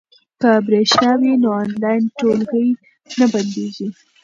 [0.41, 2.67] که برېښنا وي نو آنلاین ټولګی
[3.19, 3.87] نه بندیږي.